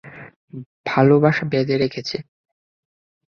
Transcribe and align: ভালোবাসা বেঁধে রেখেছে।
ভালোবাসা 0.85 1.43
বেঁধে 1.51 1.75
রেখেছে। 1.77 2.17